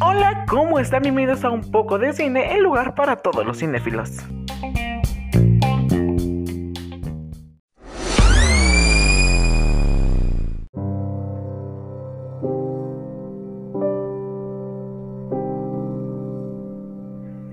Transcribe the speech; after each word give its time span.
Hola, 0.00 0.44
¿cómo 0.46 0.78
están? 0.78 1.02
Bienvenidos 1.02 1.42
a 1.42 1.50
un 1.50 1.70
poco 1.70 1.98
de 1.98 2.12
cine, 2.12 2.54
el 2.54 2.62
lugar 2.62 2.94
para 2.94 3.16
todos 3.16 3.46
los 3.46 3.58
cinéfilos. 3.58 4.10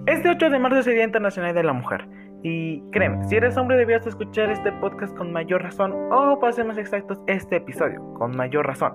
Este 0.05 0.29
8 0.29 0.49
de 0.49 0.59
marzo 0.59 0.79
es 0.79 0.87
el 0.87 0.95
Día 0.95 1.05
Internacional 1.05 1.55
de 1.55 1.63
la 1.63 1.71
Mujer. 1.71 2.18
Y 2.41 2.81
créeme, 2.91 3.27
si 3.27 3.35
eres 3.35 3.57
hombre 3.57 3.77
debías 3.77 4.05
escuchar 4.07 4.49
este 4.49 4.71
podcast 4.73 5.15
con 5.17 5.33
mayor 5.33 5.61
razón, 5.61 5.93
o 6.11 6.39
para 6.39 6.53
ser 6.53 6.65
más 6.65 6.77
exactos, 6.77 7.21
este 7.27 7.57
episodio 7.57 8.01
con 8.13 8.35
mayor 8.35 8.65
razón. 8.65 8.93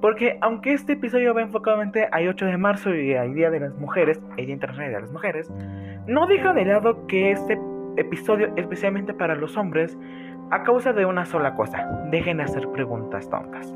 Porque 0.00 0.38
aunque 0.42 0.74
este 0.74 0.92
episodio 0.92 1.34
va 1.34 1.42
enfocadamente 1.42 2.08
al 2.12 2.28
8 2.28 2.46
de 2.46 2.56
marzo 2.56 2.94
y 2.94 3.14
al 3.14 3.34
Día 3.34 3.50
de 3.50 3.60
las 3.60 3.74
Mujeres, 3.74 4.20
el 4.36 4.46
Día 4.46 4.54
Internacional 4.54 4.92
de 4.92 5.00
las 5.00 5.12
Mujeres, 5.12 5.50
no 6.06 6.26
deja 6.26 6.52
de 6.52 6.64
lado 6.64 7.06
que 7.06 7.32
este 7.32 7.58
episodio 7.96 8.52
especialmente 8.56 9.12
para 9.12 9.34
los 9.34 9.56
hombres 9.56 9.98
a 10.50 10.62
causa 10.62 10.92
de 10.92 11.04
una 11.04 11.26
sola 11.26 11.54
cosa, 11.54 11.88
dejen 12.10 12.36
de 12.36 12.44
hacer 12.44 12.68
preguntas 12.68 13.28
tontas. 13.28 13.74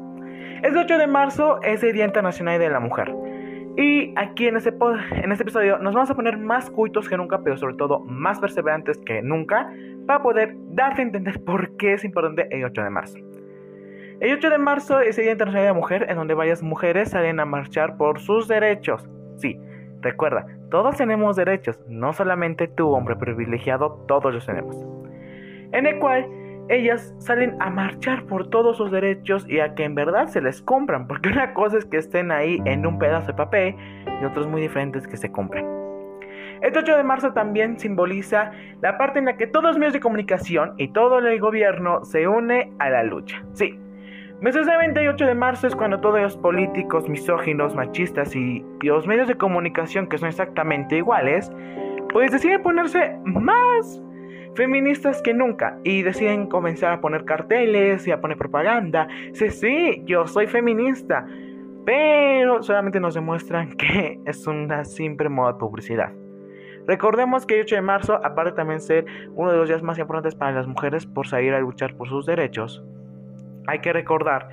El 0.63 0.77
8 0.77 0.97
de 0.97 1.07
marzo 1.09 1.61
es 1.63 1.83
el 1.83 1.93
Día 1.93 2.05
Internacional 2.05 2.59
de 2.59 2.71
la 2.71 2.79
Mujer. 2.79 3.13
Y 3.77 4.13
aquí 4.17 4.49
en 4.49 4.57
este, 4.57 4.75
en 5.13 5.33
este 5.33 5.45
episodio 5.45 5.79
nos 5.79 5.95
vamos 5.95 6.11
a 6.11 6.15
poner 6.15 6.37
más 6.37 6.71
cuitos 6.71 7.09
que 7.09 7.17
nunca, 7.17 7.43
pero 7.43 7.57
sobre 7.57 7.75
todo 7.75 8.01
más 8.01 8.39
perseverantes 8.39 8.99
que 8.99 9.23
nunca, 9.23 9.73
para 10.07 10.23
poder 10.23 10.55
darte 10.71 11.01
a 11.01 11.05
entender 11.05 11.43
por 11.45 11.77
qué 11.77 11.95
es 11.95 12.05
importante 12.05 12.49
el 12.51 12.65
8 12.65 12.83
de 12.83 12.91
marzo. 12.91 13.19
El 14.21 14.35
8 14.35 14.51
de 14.51 14.59
marzo 14.59 15.01
es 15.01 15.17
el 15.19 15.25
Día 15.25 15.33
Internacional 15.33 15.65
de 15.65 15.71
la 15.71 15.75
Mujer, 15.75 16.07
en 16.09 16.17
donde 16.17 16.35
varias 16.35 16.63
mujeres 16.63 17.11
salen 17.11 17.41
a 17.41 17.47
marchar 17.47 17.97
por 17.97 18.21
sus 18.21 18.47
derechos. 18.47 19.09
Sí, 19.39 19.59
recuerda, 20.01 20.47
todos 20.71 20.97
tenemos 20.97 21.37
derechos, 21.37 21.81
no 21.89 22.13
solamente 22.13 22.69
tú, 22.69 22.91
hombre 22.91 23.17
privilegiado, 23.17 24.05
todos 24.07 24.35
los 24.35 24.45
tenemos. 24.45 24.77
En 25.73 25.87
el 25.87 25.99
cual 25.99 26.27
ellas 26.69 27.15
salen 27.19 27.57
a 27.61 27.71
marchar 27.71 28.25
por 28.25 28.49
todos 28.49 28.77
sus 28.77 28.91
derechos 28.91 29.47
y 29.49 29.61
a 29.61 29.75
que 29.75 29.85
en 29.85 29.95
verdad 29.95 30.29
se 30.29 30.41
les 30.41 30.63
compran, 30.63 31.07
porque 31.07 31.29
una 31.29 31.55
cosa 31.55 31.79
es 31.79 31.85
que 31.85 31.99
estén 31.99 32.31
ahí 32.31 32.61
en 32.65 32.87
un 32.87 32.99
pedazo 32.99 33.29
de 33.29 33.35
papel 33.35 33.77
y 34.21 34.25
otros 34.25 34.47
muy 34.47 34.61
diferentes 34.61 35.07
que 35.07 35.17
se 35.17 35.31
compran. 35.31 35.83
El 36.63 36.77
8 36.77 36.97
de 36.97 37.03
marzo 37.03 37.33
también 37.33 37.79
simboliza 37.81 38.53
la 38.81 38.97
parte 38.97 39.19
en 39.19 39.25
la 39.25 39.37
que 39.37 39.49
todos 39.49 39.65
los 39.65 39.79
medios 39.79 39.95
de 39.95 40.01
comunicación 40.01 40.75
y 40.79 40.89
todo 40.89 41.19
el 41.19 41.41
gobierno 41.41 42.05
se 42.05 42.29
une 42.29 42.73
a 42.79 42.89
la 42.89 43.03
lucha. 43.03 43.43
Sí, 43.53 43.77
precisamente 44.41 45.01
el 45.01 45.09
8 45.09 45.27
de 45.27 45.35
marzo 45.35 45.67
es 45.67 45.75
cuando 45.75 46.01
todos 46.01 46.21
los 46.21 46.37
políticos 46.37 47.09
misóginos, 47.09 47.75
machistas 47.75 48.37
y 48.37 48.65
los 48.81 49.09
medios 49.09 49.27
de 49.27 49.35
comunicación 49.35 50.07
que 50.07 50.19
son 50.19 50.29
exactamente 50.29 50.99
iguales, 50.99 51.51
pues 52.13 52.31
deciden 52.31 52.63
ponerse 52.63 53.19
más 53.25 54.01
feministas 54.55 55.23
que 55.23 55.35
nunca 55.35 55.79
y 55.85 56.03
deciden 56.03 56.47
comenzar 56.47 56.93
a 56.93 57.01
poner 57.01 57.25
carteles 57.25 58.07
y 58.07 58.11
a 58.11 58.21
poner 58.21 58.37
propaganda. 58.37 59.09
Sí, 59.33 59.51
sí, 59.51 60.03
yo 60.05 60.27
soy 60.27 60.47
feminista, 60.47 61.27
pero 61.85 62.63
solamente 62.63 63.01
nos 63.01 63.15
demuestran 63.15 63.73
que 63.77 64.21
es 64.25 64.47
una 64.47 64.85
simple 64.85 65.29
moda 65.29 65.53
de 65.53 65.59
publicidad. 65.59 66.13
Recordemos 66.87 67.47
que 67.47 67.55
el 67.55 67.63
8 67.63 67.77
de 67.77 67.83
marzo, 67.83 68.21
aparte 68.25 68.53
también 68.53 68.81
ser 68.81 69.07
uno 69.35 69.53
de 69.53 69.57
los 69.57 69.69
días 69.69 69.83
más 69.83 69.99
importantes 69.99 70.35
para 70.35 70.53
las 70.53 70.67
mujeres 70.67 71.07
por 71.07 71.29
salir 71.29 71.55
a 71.55 71.61
luchar 71.61 71.95
por 71.95 72.09
sus 72.09 72.27
derechos, 72.27 72.83
hay 73.69 73.79
que 73.79 73.93
recordar 73.93 74.49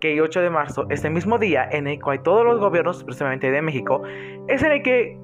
que 0.00 0.14
el 0.14 0.20
8 0.20 0.40
de 0.40 0.50
marzo 0.50 0.86
es 0.90 1.04
el 1.04 1.12
mismo 1.12 1.38
día 1.38 1.68
en 1.70 1.86
el 1.86 2.00
cual 2.00 2.22
todos 2.22 2.44
los 2.44 2.58
gobiernos, 2.58 3.04
precisamente 3.04 3.50
de 3.50 3.62
México, 3.62 4.02
es 4.48 4.62
en 4.62 4.72
el 4.72 4.82
que 4.82 5.16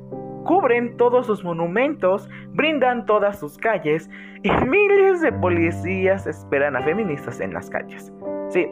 cubren 0.47 0.97
todos 0.97 1.27
sus 1.27 1.45
monumentos, 1.45 2.29
brindan 2.53 3.05
todas 3.05 3.39
sus 3.39 3.59
calles 3.59 4.09
y 4.43 4.51
miles 4.67 5.21
de 5.21 5.33
policías 5.33 6.27
esperan 6.27 6.77
a 6.77 6.83
feministas 6.83 7.41
en 7.41 7.53
las 7.53 7.69
calles. 7.69 8.13
Sí, 8.49 8.67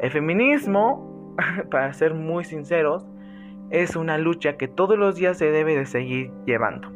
el 0.00 0.10
feminismo, 0.10 1.34
para 1.70 1.92
ser 1.92 2.14
muy 2.14 2.44
sinceros, 2.44 3.06
es 3.70 3.96
una 3.96 4.18
lucha 4.18 4.56
que 4.56 4.68
todos 4.68 4.98
los 4.98 5.16
días 5.16 5.38
se 5.38 5.50
debe 5.50 5.76
de 5.76 5.86
seguir 5.86 6.30
llevando. 6.44 6.88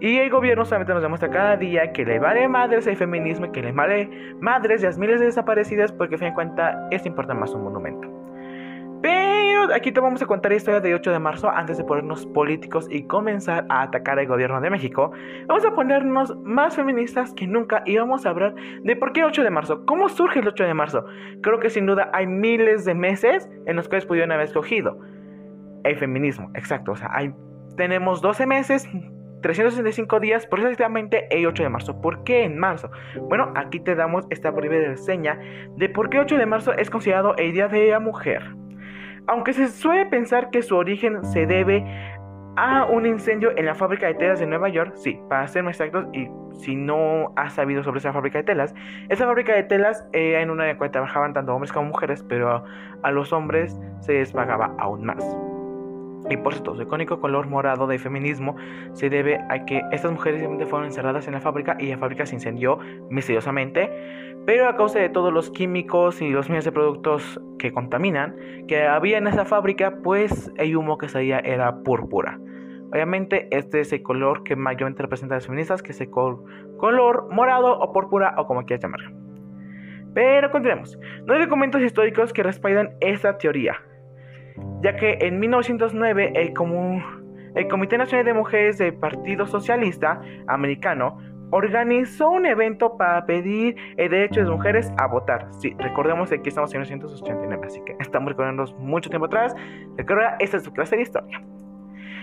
Y 0.00 0.16
el 0.16 0.30
gobierno 0.30 0.64
solamente 0.64 0.94
nos 0.94 1.02
demuestra 1.02 1.28
cada 1.28 1.58
día 1.58 1.92
que 1.92 2.06
le 2.06 2.18
vale 2.18 2.48
madres 2.48 2.86
el 2.86 2.96
feminismo 2.96 3.46
y 3.46 3.50
que 3.50 3.60
le 3.60 3.72
vale 3.72 4.34
madres 4.40 4.82
las 4.82 4.96
miles 4.96 5.20
de 5.20 5.26
desaparecidas 5.26 5.92
porque, 5.92 6.16
fin 6.16 6.28
de 6.28 6.34
cuentas, 6.34 6.74
es 6.90 7.04
importa 7.04 7.34
más 7.34 7.52
un 7.52 7.64
monumento. 7.64 8.09
Pero 9.02 9.72
aquí 9.74 9.92
te 9.92 10.00
vamos 10.00 10.20
a 10.20 10.26
contar 10.26 10.52
la 10.52 10.56
historia 10.56 10.80
del 10.80 10.94
8 10.94 11.12
de 11.12 11.18
marzo 11.18 11.50
antes 11.50 11.78
de 11.78 11.84
ponernos 11.84 12.26
políticos 12.26 12.86
y 12.90 13.04
comenzar 13.04 13.64
a 13.68 13.82
atacar 13.82 14.18
al 14.18 14.26
gobierno 14.26 14.60
de 14.60 14.68
México. 14.68 15.12
Vamos 15.46 15.64
a 15.64 15.74
ponernos 15.74 16.36
más 16.38 16.76
feministas 16.76 17.32
que 17.32 17.46
nunca 17.46 17.82
y 17.86 17.96
vamos 17.96 18.26
a 18.26 18.30
hablar 18.30 18.54
de 18.82 18.96
por 18.96 19.12
qué 19.12 19.20
el 19.20 19.26
8 19.26 19.42
de 19.42 19.50
marzo, 19.50 19.86
cómo 19.86 20.08
surge 20.08 20.40
el 20.40 20.48
8 20.48 20.64
de 20.64 20.74
marzo. 20.74 21.04
Creo 21.42 21.60
que 21.60 21.70
sin 21.70 21.86
duda 21.86 22.10
hay 22.12 22.26
miles 22.26 22.84
de 22.84 22.94
meses 22.94 23.48
en 23.66 23.76
los 23.76 23.88
cuales 23.88 24.04
pudieron 24.04 24.32
haber 24.32 24.46
escogido 24.46 24.98
el 25.84 25.96
feminismo, 25.96 26.50
exacto. 26.54 26.92
O 26.92 26.96
sea, 26.96 27.08
hay, 27.12 27.32
tenemos 27.76 28.20
12 28.20 28.46
meses, 28.46 28.88
365 29.42 30.20
días, 30.20 30.46
por 30.46 30.60
exactamente 30.60 31.26
el 31.30 31.46
8 31.46 31.62
de 31.62 31.68
marzo. 31.68 32.00
¿Por 32.00 32.24
qué 32.24 32.44
en 32.44 32.58
marzo? 32.58 32.90
Bueno, 33.28 33.52
aquí 33.56 33.80
te 33.80 33.94
damos 33.94 34.26
esta 34.30 34.50
breve 34.50 34.88
reseña 34.88 35.38
de 35.76 35.88
por 35.88 36.10
qué 36.10 36.18
el 36.18 36.24
8 36.24 36.36
de 36.36 36.46
marzo 36.46 36.72
es 36.72 36.90
considerado 36.90 37.34
el 37.36 37.52
Día 37.52 37.68
de 37.68 37.88
la 37.88 38.00
Mujer. 38.00 38.42
Aunque 39.26 39.52
se 39.52 39.68
suele 39.68 40.06
pensar 40.06 40.50
que 40.50 40.62
su 40.62 40.76
origen 40.76 41.24
se 41.24 41.46
debe 41.46 41.84
a 42.56 42.84
un 42.84 43.06
incendio 43.06 43.56
en 43.56 43.66
la 43.66 43.74
fábrica 43.74 44.06
de 44.06 44.14
telas 44.14 44.40
de 44.40 44.46
Nueva 44.46 44.68
York, 44.68 44.92
sí, 44.96 45.18
para 45.28 45.46
ser 45.48 45.62
más 45.62 45.80
exactos, 45.80 46.06
y 46.12 46.28
si 46.52 46.74
no 46.74 47.32
has 47.36 47.54
sabido 47.54 47.82
sobre 47.82 47.98
esa 47.98 48.12
fábrica 48.12 48.38
de 48.38 48.44
telas, 48.44 48.74
esa 49.08 49.26
fábrica 49.26 49.54
de 49.54 49.62
telas 49.62 50.04
era 50.12 50.42
en 50.42 50.50
una 50.50 50.68
en 50.68 50.78
la 50.78 50.90
trabajaban 50.90 51.32
tanto 51.32 51.54
hombres 51.54 51.72
como 51.72 51.88
mujeres, 51.88 52.22
pero 52.28 52.64
a 53.02 53.10
los 53.10 53.32
hombres 53.32 53.78
se 54.00 54.14
les 54.14 54.32
pagaba 54.32 54.74
aún 54.78 55.04
más. 55.04 55.24
Y 56.30 56.36
por 56.36 56.54
su 56.54 56.80
icónico 56.80 57.20
color 57.20 57.48
morado 57.48 57.86
de 57.86 57.98
feminismo 57.98 58.56
se 58.92 59.10
debe 59.10 59.40
a 59.50 59.64
que 59.66 59.82
estas 59.92 60.12
mujeres 60.12 60.42
fueron 60.68 60.86
encerradas 60.86 61.26
en 61.26 61.34
la 61.34 61.40
fábrica 61.40 61.76
y 61.78 61.88
la 61.88 61.98
fábrica 61.98 62.24
se 62.24 62.36
incendió 62.36 62.78
misteriosamente 63.10 63.90
pero 64.46 64.68
a 64.68 64.76
causa 64.76 64.98
de 64.98 65.08
todos 65.08 65.32
los 65.32 65.50
químicos 65.50 66.20
y 66.22 66.30
los 66.30 66.48
miles 66.48 66.64
de 66.64 66.72
productos 66.72 67.40
que 67.58 67.72
contaminan 67.72 68.36
que 68.66 68.86
había 68.86 69.18
en 69.18 69.26
esa 69.26 69.44
fábrica, 69.44 69.98
pues 70.02 70.50
el 70.56 70.76
humo 70.76 70.98
que 70.98 71.08
salía 71.08 71.40
era 71.40 71.82
púrpura. 71.82 72.38
Obviamente 72.90 73.48
este 73.50 73.80
es 73.80 73.92
el 73.92 74.02
color 74.02 74.42
que 74.42 74.56
mayormente 74.56 75.02
representa 75.02 75.34
a 75.34 75.38
las 75.38 75.46
feministas, 75.46 75.82
que 75.82 75.92
es 75.92 76.00
el 76.00 76.10
color 76.10 77.28
morado 77.30 77.78
o 77.78 77.92
púrpura 77.92 78.34
o 78.38 78.46
como 78.46 78.64
quieras 78.64 78.82
llamarlo. 78.82 79.10
Pero 80.14 80.50
continuemos. 80.50 80.98
No 81.26 81.34
hay 81.34 81.42
documentos 81.42 81.82
históricos 81.82 82.32
que 82.32 82.42
respaldan 82.42 82.90
esta 83.00 83.38
teoría, 83.38 83.76
ya 84.82 84.96
que 84.96 85.18
en 85.20 85.38
1909 85.40 86.32
el, 86.34 86.54
el 87.54 87.68
Comité 87.68 87.98
Nacional 87.98 88.24
de 88.24 88.34
Mujeres 88.34 88.78
del 88.78 88.94
Partido 88.94 89.46
Socialista 89.46 90.20
Americano 90.46 91.18
organizó 91.50 92.30
un 92.30 92.46
evento 92.46 92.96
para 92.96 93.26
pedir 93.26 93.76
el 93.96 94.10
derecho 94.10 94.40
de 94.40 94.46
las 94.46 94.52
mujeres 94.52 94.92
a 94.98 95.06
votar. 95.06 95.48
Sí, 95.58 95.74
recordemos 95.78 96.30
que 96.30 96.48
estamos 96.48 96.72
en 96.74 96.80
1989, 96.80 97.66
así 97.66 97.80
que 97.84 97.96
estamos 97.98 98.30
recordando 98.30 98.64
mucho 98.78 99.10
tiempo 99.10 99.26
atrás. 99.26 99.54
Recuerda, 99.96 100.36
esta 100.38 100.58
es 100.58 100.62
su 100.62 100.72
clase 100.72 100.96
de 100.96 101.02
historia. 101.02 101.42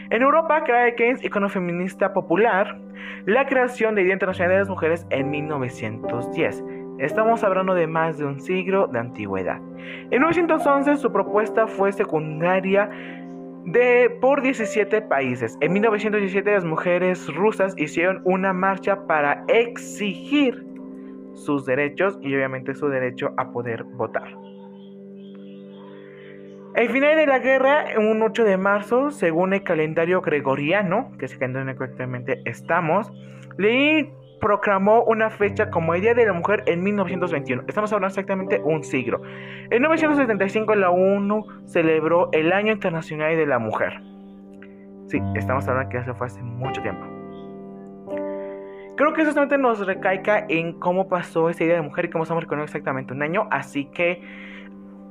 En 0.10 0.22
Europa, 0.22 0.64
crea 0.64 0.96
Keynes, 0.96 1.24
icono 1.24 1.50
feminista 1.50 2.14
popular, 2.14 2.80
la 3.26 3.46
creación 3.46 3.96
del 3.96 4.06
Día 4.06 4.14
Internacional 4.14 4.54
de 4.54 4.60
las 4.60 4.70
Mujeres 4.70 5.06
en 5.10 5.30
1910. 5.30 6.64
Estamos 7.00 7.44
hablando 7.44 7.76
de 7.76 7.86
más 7.86 8.18
de 8.18 8.26
un 8.26 8.40
siglo 8.40 8.88
de 8.88 8.98
antigüedad. 8.98 9.62
En 10.10 10.20
1911 10.22 10.98
su 10.98 11.12
propuesta 11.12 11.68
fue 11.68 11.92
secundaria 11.92 12.90
de, 13.66 14.10
por 14.20 14.42
17 14.42 15.04
países. 15.04 15.58
En 15.62 15.74
1917 15.74 16.52
las 16.52 16.66
mujeres 16.66 17.28
rusas 17.36 17.76
hicieron 17.78 18.22
una 18.24 18.52
marcha 18.52 19.06
para 19.06 19.44
exigir 19.48 20.66
sus 21.34 21.68
derechos 21.68 22.18
y 22.22 22.34
obviamente 22.34 22.74
su 22.74 22.88
derecho 22.88 23.32
a 23.38 23.52
poder 23.52 23.84
votar. 23.84 24.36
El 26.76 26.90
final 26.90 27.16
de 27.16 27.28
la 27.28 27.40
guerra, 27.40 27.86
un 27.98 28.22
8 28.24 28.44
de 28.44 28.58
marzo, 28.58 29.12
según 29.12 29.54
el 29.54 29.64
calendario 29.64 30.22
gregoriano, 30.22 31.12
que 31.20 31.26
es 31.26 31.34
el 31.40 31.56
en 31.56 31.70
el 31.70 31.78
que 31.78 32.42
estamos, 32.46 33.12
leí 33.58 34.12
proclamó 34.40 35.04
una 35.04 35.30
fecha 35.30 35.70
como 35.70 35.94
el 35.94 36.02
Día 36.02 36.14
de 36.14 36.26
la 36.26 36.34
Mujer 36.34 36.64
en 36.68 36.84
1921. 36.84 37.64
Estamos 37.68 37.92
hablando 37.92 38.12
exactamente 38.12 38.62
un 38.64 38.84
siglo. 38.84 39.22
En 39.70 39.82
1975 39.82 40.76
la 40.76 40.90
ONU 40.90 41.46
celebró 41.66 42.30
el 42.32 42.52
Año 42.54 42.72
Internacional 42.72 43.36
de 43.36 43.46
la 43.46 43.60
Mujer. 43.60 44.02
Sí, 45.08 45.22
estamos 45.36 45.68
hablando 45.68 45.90
que 45.90 45.98
eso 45.98 46.14
fue 46.16 46.28
hace 46.28 46.42
mucho 46.42 46.82
tiempo. 46.82 47.06
Creo 48.98 49.14
que 49.14 49.22
eso 49.22 49.32
solamente 49.32 49.58
nos 49.58 49.86
recaica 49.86 50.46
en 50.50 50.80
cómo 50.80 51.08
pasó 51.08 51.50
ese 51.50 51.66
Día 51.66 51.74
de 51.74 51.82
la 51.82 51.88
Mujer 51.88 52.06
y 52.06 52.10
cómo 52.10 52.24
estamos 52.24 52.44
recordando 52.44 52.66
exactamente 52.66 53.14
un 53.14 53.22
año. 53.22 53.48
Así 53.52 53.86
que 53.86 54.22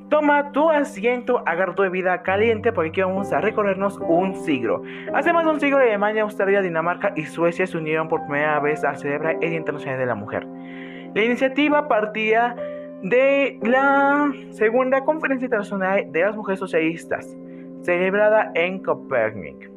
Toma 0.08 0.52
tu 0.52 0.70
asiento, 0.70 1.42
agarra 1.46 1.74
tu 1.74 1.82
bebida 1.82 2.22
caliente 2.22 2.72
porque 2.72 2.90
aquí 2.90 3.00
vamos 3.00 3.32
a 3.32 3.40
recorrernos 3.40 3.98
un 3.98 4.36
siglo. 4.36 4.82
Hace 5.12 5.32
más 5.32 5.44
de 5.44 5.50
un 5.50 5.58
siglo 5.58 5.78
Alemania, 5.78 6.22
Australia, 6.22 6.62
Dinamarca 6.62 7.12
y 7.16 7.24
Suecia 7.24 7.66
se 7.66 7.76
unieron 7.76 8.08
por 8.08 8.20
primera 8.22 8.60
vez 8.60 8.84
a 8.84 8.94
celebrar 8.94 9.34
el 9.40 9.50
Día 9.50 9.58
Internacional 9.58 9.98
de 9.98 10.06
la 10.06 10.14
Mujer. 10.14 10.46
La 11.12 11.24
iniciativa 11.24 11.88
partía 11.88 12.54
de 13.02 13.58
la 13.62 14.32
Segunda 14.50 15.04
Conferencia 15.04 15.46
Internacional 15.46 16.12
de 16.12 16.20
las 16.20 16.36
Mujeres 16.36 16.60
Socialistas, 16.60 17.36
celebrada 17.82 18.52
en 18.54 18.78
Copernic, 18.84 19.70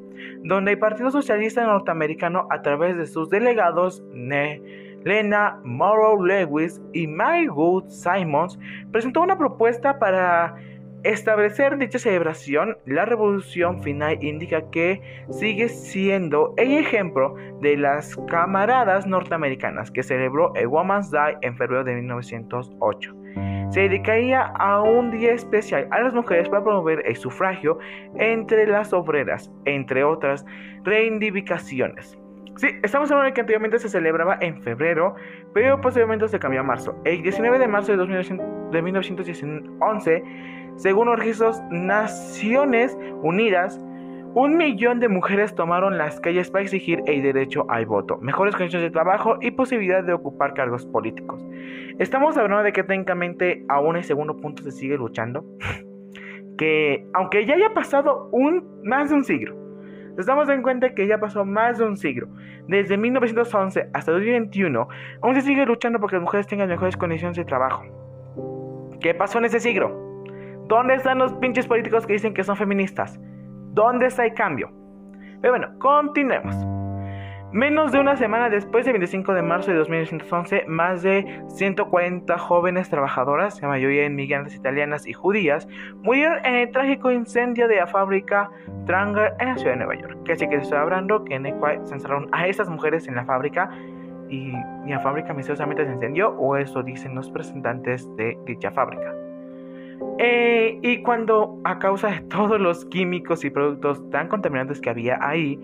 donde 0.43 0.73
el 0.73 0.79
Partido 0.79 1.09
Socialista 1.09 1.63
Norteamericano, 1.63 2.47
a 2.51 2.61
través 2.61 2.97
de 2.97 3.07
sus 3.07 3.29
delegados, 3.29 4.03
Lena 5.03 5.59
Morrow 5.63 6.23
Lewis 6.23 6.81
y 6.93 7.07
Good 7.47 7.89
Simons 7.89 8.59
presentó 8.91 9.21
una 9.21 9.37
propuesta 9.37 9.97
para 9.99 10.55
establecer 11.03 11.77
dicha 11.77 11.99
celebración. 11.99 12.77
La 12.85 13.05
revolución 13.05 13.81
final 13.81 14.21
indica 14.23 14.69
que 14.71 15.01
sigue 15.29 15.69
siendo 15.69 16.53
el 16.57 16.73
ejemplo 16.73 17.35
de 17.61 17.77
las 17.77 18.15
camaradas 18.27 19.07
norteamericanas 19.07 19.91
que 19.91 20.03
celebró 20.03 20.53
el 20.55 20.67
Women's 20.67 21.11
Day 21.11 21.35
en 21.41 21.55
febrero 21.55 21.83
de 21.83 21.95
1908. 21.95 23.15
Se 23.69 23.81
dedicaría 23.81 24.41
a 24.41 24.81
un 24.81 25.11
día 25.11 25.33
especial 25.33 25.87
a 25.91 26.01
las 26.01 26.13
mujeres 26.13 26.49
para 26.49 26.63
promover 26.63 27.03
el 27.05 27.15
sufragio 27.15 27.77
entre 28.15 28.65
las 28.65 28.91
obreras, 28.93 29.51
entre 29.65 30.03
otras 30.03 30.43
reivindicaciones. 30.83 32.18
Sí, 32.59 32.67
estamos 32.83 33.09
hablando 33.09 33.27
de 33.27 33.33
que 33.33 33.39
anteriormente 33.39 33.79
se 33.79 33.87
celebraba 33.87 34.37
en 34.41 34.61
febrero, 34.61 35.15
pero 35.53 35.79
posteriormente 35.79 36.27
se 36.27 36.39
cambió 36.39 36.59
a 36.59 36.63
marzo. 36.63 36.93
El 37.05 37.21
19 37.23 37.57
de 37.57 37.69
marzo 37.69 37.95
de, 37.95 38.81
1911, 38.81 40.23
según 40.75 41.07
los 41.07 41.17
registros 41.17 41.61
Naciones 41.71 42.97
Unidas, 43.23 43.79
un 44.33 44.57
millón 44.57 44.99
de 44.99 45.07
mujeres 45.07 45.55
tomaron 45.55 45.97
las 45.97 46.19
calles 46.19 46.51
para 46.51 46.63
exigir 46.63 47.01
el 47.05 47.21
derecho 47.21 47.65
al 47.69 47.85
voto, 47.85 48.17
mejores 48.17 48.57
condiciones 48.57 48.89
de 48.89 48.91
trabajo 48.91 49.37
y 49.39 49.51
posibilidad 49.51 50.03
de 50.03 50.11
ocupar 50.11 50.53
cargos 50.53 50.85
políticos. 50.85 51.41
Estamos 51.97 52.37
hablando 52.37 52.63
de 52.63 52.73
que 52.73 52.83
técnicamente 52.83 53.63
aún 53.69 53.95
en 53.95 54.03
segundo 54.03 54.35
punto 54.35 54.63
se 54.63 54.71
sigue 54.71 54.97
luchando. 54.97 55.45
que 56.57 57.07
aunque 57.13 57.45
ya 57.45 57.55
haya 57.55 57.73
pasado 57.73 58.27
un, 58.33 58.81
más 58.83 59.11
de 59.11 59.15
un 59.15 59.23
siglo, 59.23 59.68
nos 60.19 60.25
damos 60.25 60.49
en 60.49 60.61
cuenta 60.61 60.93
que 60.93 61.07
ya 61.07 61.17
pasó 61.17 61.45
más 61.45 61.77
de 61.77 61.85
un 61.85 61.95
siglo. 61.95 62.27
Desde 62.67 62.97
1911 62.97 63.89
hasta 63.93 64.11
2021, 64.11 64.89
aún 65.21 65.35
se 65.35 65.41
sigue 65.41 65.65
luchando 65.65 65.97
porque 65.97 66.17
las 66.17 66.23
mujeres 66.23 66.45
tengan 66.45 66.67
mejores 66.67 66.97
condiciones 66.97 67.37
de 67.37 67.45
trabajo. 67.45 67.85
¿Qué 68.99 69.13
pasó 69.13 69.37
en 69.37 69.45
ese 69.45 69.61
siglo? 69.61 70.25
¿Dónde 70.67 70.95
están 70.95 71.19
los 71.19 71.31
pinches 71.35 71.67
políticos 71.67 72.05
que 72.05 72.11
dicen 72.11 72.33
que 72.33 72.43
son 72.43 72.57
feministas? 72.57 73.17
¿Dónde 73.71 74.07
está 74.07 74.25
el 74.25 74.33
cambio? 74.33 74.69
Pero 75.39 75.53
bueno, 75.53 75.79
continuemos. 75.79 76.53
Menos 77.51 77.91
de 77.91 77.99
una 77.99 78.15
semana 78.15 78.47
después, 78.47 78.85
el 78.85 78.93
25 78.93 79.33
de 79.33 79.41
marzo 79.41 79.71
de 79.71 79.77
2011, 79.77 80.65
más 80.67 81.01
de 81.01 81.41
140 81.47 82.37
jóvenes 82.37 82.89
trabajadoras, 82.89 83.59
la 83.59 83.67
mayoría 83.69 84.05
inmigrantes 84.05 84.53
italianas 84.53 85.07
y 85.07 85.13
judías, 85.13 85.67
murieron 86.03 86.45
en 86.45 86.53
el 86.53 86.71
trágico 86.71 87.09
incendio 87.09 87.67
de 87.67 87.77
la 87.77 87.87
fábrica 87.87 88.51
Tranger 88.85 89.33
en 89.39 89.47
la 89.47 89.57
ciudad 89.57 89.71
de 89.71 89.77
Nueva 89.77 89.95
York. 89.95 90.19
Que 90.25 90.35
que 90.35 90.55
está 90.57 90.79
hablando 90.79 91.25
que 91.25 91.33
en 91.33 91.47
el 91.47 91.55
se 91.85 91.95
encerraron 91.95 92.29
a 92.33 92.45
estas 92.47 92.69
mujeres 92.69 93.07
en 93.07 93.15
la 93.15 93.25
fábrica 93.25 93.71
y, 94.29 94.51
la 94.85 94.99
fábrica 94.99 95.33
misteriosamente 95.33 95.85
se 95.85 95.91
incendió, 95.91 96.29
o 96.37 96.55
eso 96.55 96.83
dicen 96.83 97.15
los 97.15 97.27
representantes 97.29 98.07
de 98.15 98.37
dicha 98.45 98.69
fábrica. 98.69 99.11
Eh, 100.19 100.77
y 100.83 101.01
cuando 101.01 101.59
a 101.63 101.79
causa 101.79 102.09
de 102.09 102.19
todos 102.21 102.59
los 102.59 102.85
químicos 102.85 103.43
y 103.43 103.49
productos 103.49 104.07
tan 104.11 104.27
contaminantes 104.27 104.79
que 104.79 104.89
había 104.89 105.17
ahí, 105.21 105.59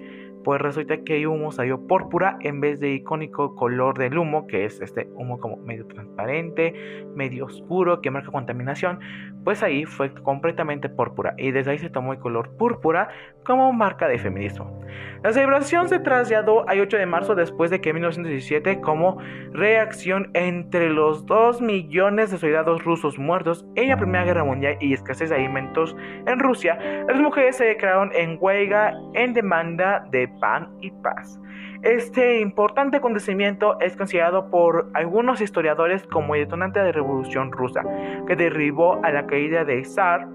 pues 0.46 0.62
resulta 0.62 0.98
que 0.98 1.18
el 1.18 1.26
humo 1.26 1.52
salió 1.52 1.88
púrpura 1.88 2.38
en 2.40 2.62
vez 2.62 2.80
de 2.80 2.92
icónico 2.92 3.56
color 3.56 3.98
del 3.98 4.16
humo, 4.16 4.46
que 4.46 4.66
es 4.66 4.80
este 4.80 5.10
humo 5.16 5.40
como 5.40 5.58
medio 5.58 5.88
transparente, 5.88 7.04
medio 7.16 7.46
oscuro, 7.46 8.00
que 8.00 8.12
marca 8.12 8.32
contaminación, 8.32 9.00
pues 9.44 9.64
ahí 9.64 9.86
fue 9.86 10.14
completamente 10.14 10.88
púrpura 10.88 11.34
y 11.38 11.50
desde 11.50 11.72
ahí 11.72 11.80
se 11.80 11.90
tomó 11.90 12.14
el 12.14 12.20
color 12.20 12.56
púrpura 12.58 13.10
como 13.44 13.74
marca 13.74 14.08
de 14.08 14.20
feminismo. 14.20 14.80
La 15.24 15.34
celebración 15.34 15.90
se 15.90 15.98
trasladó 15.98 16.70
al 16.70 16.80
8 16.80 16.98
de 16.98 17.06
marzo 17.08 17.34
después 17.34 17.72
de 17.72 17.82
que 17.82 17.90
en 17.90 17.96
1917 17.96 18.82
como 18.82 19.18
reacción 19.52 20.30
entre 20.36 20.92
los 20.92 21.26
2 21.26 21.62
millones 21.62 22.30
de 22.30 22.38
soldados 22.38 22.84
rusos 22.84 23.18
muertos 23.18 23.66
en 23.74 23.90
la 23.90 23.98
Primera 23.98 24.26
Guerra 24.26 24.44
Mundial 24.44 24.78
y 24.80 24.94
escasez 24.94 25.32
de 25.32 25.38
alimentos 25.38 25.96
en 26.28 26.40
Rusia, 26.40 26.78
las 27.08 27.20
mujeres 27.20 27.58
se 27.58 27.66
declararon 27.66 28.12
en 28.14 28.38
huelga 28.40 28.94
en 29.16 29.34
demanda 29.34 30.06
de 30.12 30.28
pan 30.40 30.70
y 30.82 30.92
paz. 30.92 31.40
Este 31.82 32.40
importante 32.40 32.98
acontecimiento 32.98 33.80
es 33.80 33.96
considerado 33.96 34.50
por 34.50 34.90
algunos 34.94 35.42
historiadores 35.42 36.04
como 36.08 36.36
el 36.36 36.42
detonante 36.42 36.80
de 36.80 36.86
la 36.86 36.92
Revolución 36.92 37.52
Rusa, 37.52 37.84
que 38.28 38.36
derribó 38.36 39.04
a 39.04 39.12
la 39.12 39.26
caída 39.28 39.66
de 39.66 39.84
Zar 39.86 40.28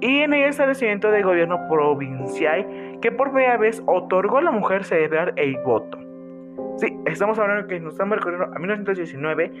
y 0.00 0.18
en 0.18 0.32
el 0.32 0.48
establecimiento 0.48 1.10
del 1.10 1.24
gobierno 1.24 1.68
provincial 1.68 2.98
que 3.00 3.12
por 3.12 3.32
primera 3.32 3.56
vez 3.56 3.82
otorgó 3.86 4.38
a 4.38 4.42
la 4.42 4.50
mujer 4.50 4.84
celebrar 4.84 5.32
el 5.36 5.56
voto. 5.64 5.98
Sí, 6.76 6.96
estamos 7.06 7.38
hablando 7.38 7.66
que 7.66 7.80
nos 7.80 7.94
estamos 7.94 8.18
recorriendo 8.18 8.54
a 8.54 8.58
1919, 8.58 9.52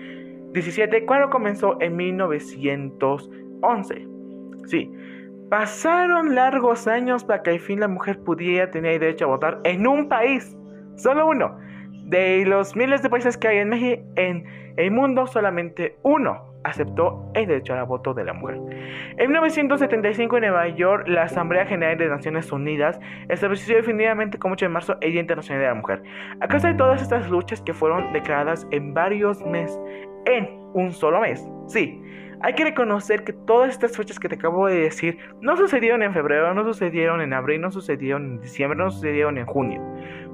17, 0.52 1.04
cuando 1.04 1.30
comenzó 1.30 1.80
en 1.80 1.96
1911. 1.96 4.06
Sí, 4.66 4.92
pasaron 5.48 6.34
largos 6.34 6.86
años 6.86 7.24
para 7.24 7.42
que 7.42 7.50
al 7.50 7.60
fin 7.60 7.80
la 7.80 7.88
mujer 7.88 8.18
pudiera 8.20 8.70
tener 8.70 9.00
derecho 9.00 9.26
a 9.26 9.28
votar 9.28 9.60
en 9.64 9.86
un 9.86 10.08
país, 10.08 10.56
solo 10.96 11.26
uno. 11.26 11.58
De 12.04 12.44
los 12.46 12.74
miles 12.74 13.02
de 13.02 13.10
países 13.10 13.36
que 13.36 13.48
hay 13.48 13.58
en 13.58 13.68
México, 13.68 14.02
en 14.16 14.44
el 14.76 14.90
mundo, 14.90 15.26
solamente 15.26 15.98
uno 16.02 16.48
aceptó 16.64 17.30
el 17.34 17.46
derecho 17.46 17.74
al 17.74 17.84
voto 17.86 18.14
de 18.14 18.24
la 18.24 18.32
mujer. 18.32 18.58
En 19.16 19.30
1975 19.30 20.36
en 20.36 20.42
Nueva 20.42 20.68
York, 20.68 21.06
la 21.06 21.24
Asamblea 21.24 21.66
General 21.66 21.96
de 21.98 22.08
Naciones 22.08 22.50
Unidas 22.52 22.98
estableció 23.28 23.76
definitivamente 23.76 24.38
como 24.38 24.54
8 24.54 24.66
de 24.66 24.68
marzo 24.68 24.96
el 25.00 25.12
Día 25.12 25.20
Internacional 25.20 25.62
de 25.62 25.68
la 25.68 25.74
Mujer. 25.74 26.02
A 26.40 26.48
causa 26.48 26.68
de 26.68 26.74
todas 26.74 27.02
estas 27.02 27.28
luchas 27.30 27.60
que 27.62 27.72
fueron 27.72 28.12
declaradas 28.12 28.66
en 28.70 28.94
varios 28.94 29.44
meses, 29.44 29.78
en 30.26 30.48
un 30.74 30.92
solo 30.92 31.20
mes, 31.20 31.46
sí. 31.66 32.02
Hay 32.42 32.54
que 32.54 32.64
reconocer 32.64 33.24
que 33.24 33.32
todas 33.32 33.70
estas 33.70 33.96
fechas 33.96 34.18
que 34.18 34.28
te 34.28 34.36
acabo 34.36 34.66
de 34.66 34.80
decir 34.80 35.18
no 35.40 35.56
sucedieron 35.56 36.02
en 36.02 36.12
febrero, 36.12 36.54
no 36.54 36.64
sucedieron 36.64 37.20
en 37.20 37.32
abril, 37.32 37.60
no 37.60 37.70
sucedieron 37.70 38.24
en 38.24 38.40
diciembre, 38.40 38.78
no 38.78 38.90
sucedieron 38.90 39.38
en 39.38 39.46
junio. 39.46 39.82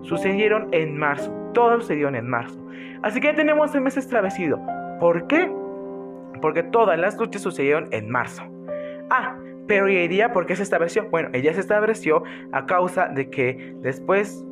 Sucedieron 0.03 0.69
en 0.73 0.99
marzo. 0.99 1.33
Todas 1.55 1.81
sucedieron 1.81 2.15
en 2.15 2.29
marzo. 2.29 2.61
Así 3.03 3.21
que 3.21 3.29
ya 3.29 3.35
tenemos 3.35 3.75
el 3.75 3.81
mes 3.81 3.97
establecido. 3.97 4.59
¿Por 5.01 5.27
qué? 5.27 5.51
porque 6.41 6.63
todas 6.63 6.99
las 6.99 7.17
luchas 7.19 7.41
sucedieron 7.41 7.89
en 7.91 8.11
marzo. 8.11 8.43
Ah, 9.11 9.35
pero 9.67 9.89
¿y 9.89 9.97
el 9.97 10.31
por 10.31 10.45
qué 10.45 10.57
se 10.57 10.63
estableció? 10.63 11.09
Bueno, 11.11 11.31
ella 11.33 11.55
se 11.55 11.61
estableció 11.61 12.23
a 12.53 12.67
causa 12.67 13.09
de 13.09 13.31
que 13.31 13.75
después 13.81 14.45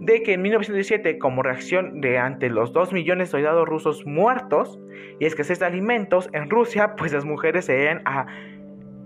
de 0.00 0.22
que 0.22 0.34
en 0.34 0.42
1917, 0.42 1.18
como 1.18 1.42
reacción 1.42 2.00
de 2.00 2.18
ante 2.18 2.48
los 2.48 2.72
2 2.72 2.92
millones 2.92 3.28
de 3.28 3.32
soldados 3.32 3.66
rusos 3.66 4.04
muertos 4.06 4.78
y 5.18 5.26
escasez 5.26 5.58
de 5.58 5.66
alimentos 5.66 6.28
en 6.32 6.50
Rusia, 6.50 6.94
pues 6.96 7.12
las 7.12 7.24
mujeres 7.24 7.64
se 7.64 7.82
iban 7.82 8.02
a 8.04 8.26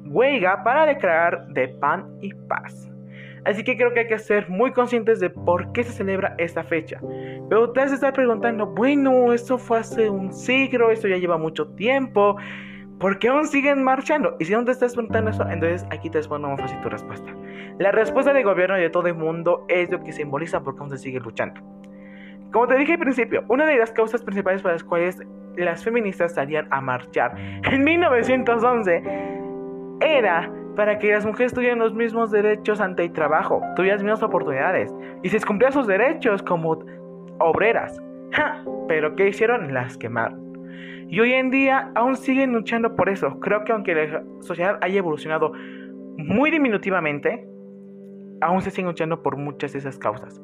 huelga 0.04 0.62
para 0.64 0.86
declarar 0.86 1.46
de 1.48 1.68
pan 1.68 2.06
y 2.20 2.34
paz. 2.48 2.90
Así 3.44 3.64
que 3.64 3.76
creo 3.76 3.94
que 3.94 4.00
hay 4.00 4.06
que 4.06 4.18
ser 4.18 4.48
muy 4.50 4.72
conscientes 4.72 5.20
de 5.20 5.30
por 5.30 5.72
qué 5.72 5.82
se 5.82 5.92
celebra 5.92 6.34
esta 6.38 6.62
fecha. 6.62 7.00
Pero 7.48 7.64
ustedes 7.64 7.92
están 7.92 8.12
preguntando, 8.12 8.66
bueno, 8.66 9.32
esto 9.32 9.56
fue 9.56 9.78
hace 9.78 10.10
un 10.10 10.32
siglo, 10.32 10.90
esto 10.90 11.08
ya 11.08 11.16
lleva 11.16 11.38
mucho 11.38 11.68
tiempo. 11.68 12.36
¿Por 13.00 13.18
qué 13.18 13.28
aún 13.28 13.46
siguen 13.46 13.82
marchando? 13.82 14.36
Y 14.38 14.44
si 14.44 14.52
no 14.52 14.62
te 14.62 14.72
estás 14.72 14.92
preguntando 14.92 15.30
eso, 15.30 15.48
entonces 15.48 15.86
aquí 15.90 16.10
te 16.10 16.18
respondo 16.18 16.48
más 16.48 16.60
fácil 16.60 16.78
tu 16.82 16.90
respuesta. 16.90 17.34
La 17.78 17.92
respuesta 17.92 18.34
del 18.34 18.44
gobierno 18.44 18.76
y 18.76 18.82
de 18.82 18.90
todo 18.90 19.06
el 19.06 19.14
mundo 19.14 19.64
es 19.68 19.90
lo 19.90 20.02
que 20.02 20.12
simboliza 20.12 20.62
por 20.62 20.74
qué 20.74 20.80
aún 20.80 20.90
se 20.90 20.98
sigue 20.98 21.18
luchando. 21.18 21.62
Como 22.52 22.66
te 22.66 22.76
dije 22.76 22.92
al 22.92 22.98
principio, 22.98 23.42
una 23.48 23.64
de 23.64 23.78
las 23.78 23.90
causas 23.92 24.22
principales 24.22 24.60
para 24.60 24.74
las 24.74 24.84
cuales 24.84 25.18
las 25.56 25.82
feministas 25.82 26.34
salían 26.34 26.68
a 26.70 26.82
marchar 26.82 27.34
en 27.38 27.82
1911 27.82 29.02
era 30.02 30.52
para 30.76 30.98
que 30.98 31.10
las 31.10 31.24
mujeres 31.24 31.54
tuvieran 31.54 31.78
los 31.78 31.94
mismos 31.94 32.30
derechos 32.30 32.82
ante 32.82 33.04
el 33.04 33.12
trabajo, 33.12 33.62
tuvieran 33.76 33.96
las 33.96 34.04
mismas 34.04 34.22
oportunidades 34.22 34.94
y 35.22 35.30
se 35.30 35.40
cumplían 35.40 35.72
sus 35.72 35.86
derechos 35.86 36.42
como 36.42 36.78
obreras. 37.38 37.98
Pero 38.88 39.16
¿qué 39.16 39.28
hicieron? 39.28 39.72
Las 39.72 39.96
quemaron. 39.96 40.49
Y 41.10 41.18
hoy 41.18 41.32
en 41.32 41.50
día 41.50 41.90
aún 41.96 42.16
siguen 42.16 42.52
luchando 42.52 42.94
por 42.94 43.08
eso. 43.08 43.40
Creo 43.40 43.64
que 43.64 43.72
aunque 43.72 43.94
la 43.94 44.22
sociedad 44.40 44.78
haya 44.80 44.98
evolucionado 44.98 45.52
muy 46.16 46.52
diminutivamente, 46.52 47.48
aún 48.40 48.62
se 48.62 48.70
siguen 48.70 48.86
luchando 48.86 49.20
por 49.20 49.36
muchas 49.36 49.72
de 49.72 49.80
esas 49.80 49.98
causas. 49.98 50.40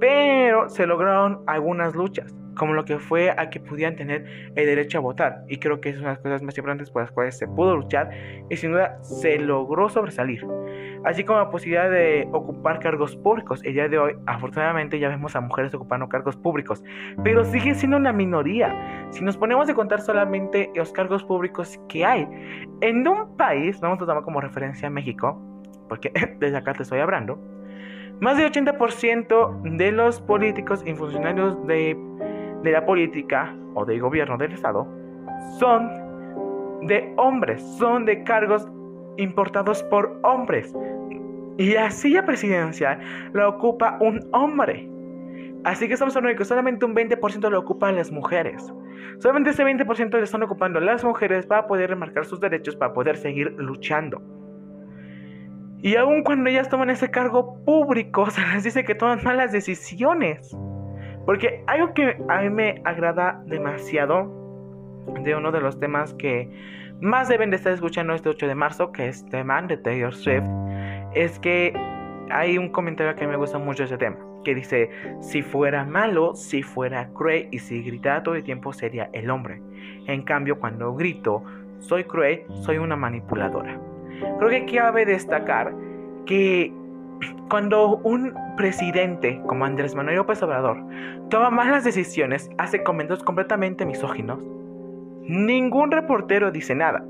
Pero 0.00 0.68
se 0.68 0.86
lograron 0.86 1.42
algunas 1.46 1.94
luchas 1.94 2.34
como 2.60 2.74
lo 2.74 2.84
que 2.84 2.98
fue 2.98 3.30
a 3.30 3.48
que 3.48 3.58
pudieran 3.58 3.96
tener 3.96 4.52
el 4.54 4.66
derecho 4.66 4.98
a 4.98 5.00
votar. 5.00 5.44
Y 5.48 5.58
creo 5.58 5.80
que 5.80 5.88
es 5.88 5.96
una 5.96 6.08
de 6.08 6.14
las 6.14 6.18
cosas 6.18 6.42
más 6.42 6.58
importantes 6.58 6.90
por 6.90 7.00
las 7.00 7.10
cuales 7.10 7.38
se 7.38 7.46
pudo 7.46 7.74
luchar 7.74 8.10
y 8.50 8.56
sin 8.56 8.72
duda 8.72 9.02
se 9.02 9.38
logró 9.38 9.88
sobresalir. 9.88 10.46
Así 11.04 11.24
como 11.24 11.38
la 11.38 11.48
posibilidad 11.48 11.90
de 11.90 12.28
ocupar 12.32 12.78
cargos 12.78 13.16
públicos. 13.16 13.62
El 13.64 13.72
día 13.72 13.88
de 13.88 13.98
hoy, 13.98 14.12
afortunadamente, 14.26 14.98
ya 14.98 15.08
vemos 15.08 15.34
a 15.36 15.40
mujeres 15.40 15.72
ocupando 15.72 16.06
cargos 16.10 16.36
públicos, 16.36 16.84
pero 17.24 17.44
sigue 17.44 17.74
siendo 17.74 17.96
una 17.96 18.12
minoría. 18.12 19.08
Si 19.10 19.24
nos 19.24 19.38
ponemos 19.38 19.70
a 19.70 19.74
contar 19.74 20.02
solamente 20.02 20.70
los 20.74 20.92
cargos 20.92 21.24
públicos 21.24 21.80
que 21.88 22.04
hay 22.04 22.28
en 22.82 23.08
un 23.08 23.38
país, 23.38 23.80
vamos 23.80 24.02
a 24.02 24.06
tomar 24.06 24.22
como 24.22 24.38
referencia 24.38 24.88
a 24.88 24.90
México, 24.90 25.40
porque 25.88 26.12
desde 26.38 26.58
acá 26.58 26.74
te 26.74 26.82
estoy 26.82 27.00
hablando. 27.00 27.40
Más 28.20 28.36
del 28.36 28.52
80% 28.52 29.76
de 29.76 29.92
los 29.92 30.20
políticos 30.20 30.82
y 30.86 30.94
funcionarios 30.94 31.66
de 31.66 31.96
de 32.62 32.72
la 32.72 32.84
política 32.84 33.54
o 33.74 33.84
del 33.84 34.00
gobierno 34.00 34.36
del 34.36 34.52
Estado 34.52 34.86
son 35.58 35.88
de 36.82 37.12
hombres, 37.16 37.62
son 37.78 38.04
de 38.04 38.22
cargos 38.24 38.66
importados 39.16 39.82
por 39.84 40.18
hombres. 40.22 40.74
Y 41.58 41.74
la 41.74 41.90
silla 41.90 42.24
presidencial 42.24 43.00
la 43.32 43.48
ocupa 43.48 43.98
un 44.00 44.20
hombre. 44.32 44.88
Así 45.64 45.86
que 45.88 45.94
estamos 45.94 46.16
hablando 46.16 46.34
de 46.34 46.38
que 46.38 46.44
solamente 46.44 46.86
un 46.86 46.94
20% 46.94 47.50
lo 47.50 47.58
ocupan 47.58 47.96
las 47.96 48.10
mujeres. 48.10 48.72
Solamente 49.18 49.50
ese 49.50 49.64
20% 49.64 50.16
le 50.16 50.22
están 50.22 50.42
ocupando 50.42 50.80
las 50.80 51.04
mujeres 51.04 51.44
para 51.46 51.66
poder 51.66 51.90
remarcar 51.90 52.24
sus 52.24 52.40
derechos, 52.40 52.76
para 52.76 52.94
poder 52.94 53.18
seguir 53.18 53.52
luchando. 53.58 54.22
Y 55.82 55.96
aun 55.96 56.22
cuando 56.22 56.50
ellas 56.50 56.68
toman 56.68 56.90
ese 56.90 57.10
cargo 57.10 57.62
público, 57.64 58.30
se 58.30 58.40
les 58.46 58.64
dice 58.64 58.84
que 58.84 58.94
toman 58.94 59.20
malas 59.24 59.52
decisiones. 59.52 60.56
Porque 61.26 61.62
algo 61.66 61.94
que 61.94 62.16
a 62.28 62.40
mí 62.40 62.50
me 62.50 62.82
agrada 62.84 63.42
demasiado 63.46 64.40
de 65.22 65.34
uno 65.34 65.52
de 65.52 65.60
los 65.60 65.78
temas 65.78 66.14
que 66.14 66.50
más 67.00 67.28
deben 67.28 67.50
de 67.50 67.56
estar 67.56 67.72
escuchando 67.72 68.14
este 68.14 68.28
8 68.28 68.46
de 68.46 68.54
marzo, 68.54 68.92
que 68.92 69.08
es 69.08 69.24
tema 69.28 69.60
de 69.62 69.76
Taylor 69.76 70.14
Swift, 70.14 70.44
es 71.14 71.38
que 71.38 71.72
hay 72.30 72.58
un 72.58 72.70
comentario 72.70 73.14
que 73.16 73.26
me 73.26 73.36
gusta 73.36 73.58
mucho 73.58 73.84
ese 73.84 73.96
tema, 73.96 74.18
que 74.44 74.54
dice, 74.54 74.90
si 75.20 75.42
fuera 75.42 75.84
malo, 75.84 76.34
si 76.34 76.62
fuera 76.62 77.08
cruel 77.08 77.48
y 77.50 77.58
si 77.58 77.82
gritara 77.82 78.22
todo 78.22 78.34
el 78.34 78.44
tiempo 78.44 78.72
sería 78.72 79.10
el 79.12 79.30
hombre. 79.30 79.62
En 80.06 80.22
cambio, 80.22 80.58
cuando 80.58 80.94
grito, 80.94 81.42
soy 81.78 82.04
cruel, 82.04 82.44
soy 82.62 82.78
una 82.78 82.96
manipuladora. 82.96 83.78
Creo 84.38 84.50
que 84.50 84.76
cabe 84.76 85.04
destacar 85.04 85.74
que 86.26 86.72
cuando 87.48 87.98
un 87.98 88.34
presidente 88.56 89.40
como 89.46 89.64
Andrés 89.64 89.94
Manuel 89.94 90.16
López 90.16 90.42
Obrador 90.42 90.78
toma 91.28 91.50
malas 91.50 91.84
decisiones, 91.84 92.50
hace 92.58 92.82
comentarios 92.82 93.24
completamente 93.24 93.84
misóginos, 93.84 94.38
ningún 95.22 95.90
reportero 95.90 96.50
dice 96.50 96.74
nada. 96.74 97.04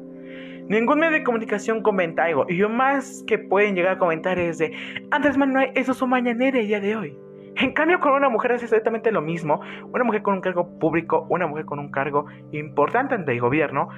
Ningún 0.68 1.00
medio 1.00 1.14
de 1.14 1.24
comunicación 1.24 1.82
comenta 1.82 2.24
algo. 2.24 2.46
Y 2.48 2.56
yo 2.56 2.68
más 2.68 3.24
que 3.26 3.38
pueden 3.38 3.74
llegar 3.74 3.94
a 3.94 3.98
comentar 3.98 4.38
es 4.38 4.58
de 4.58 4.72
Andrés 5.10 5.36
Manuel, 5.36 5.72
eso 5.74 5.90
es 5.92 5.98
su 5.98 6.06
mañanera 6.06 6.60
el 6.60 6.68
día 6.68 6.78
de 6.78 6.94
hoy. 6.94 7.18
En 7.56 7.72
cambio, 7.72 7.98
con 8.00 8.12
una 8.12 8.28
mujer 8.28 8.52
es 8.52 8.62
exactamente 8.62 9.10
lo 9.10 9.20
mismo. 9.20 9.60
Una 9.92 10.04
mujer 10.04 10.22
con 10.22 10.34
un 10.34 10.40
cargo 10.40 10.78
público, 10.78 11.26
una 11.28 11.46
mujer 11.46 11.64
con 11.64 11.78
un 11.78 11.90
cargo 11.90 12.26
importante 12.52 13.14
ante 13.14 13.32
el 13.32 13.40
gobierno. 13.40 13.88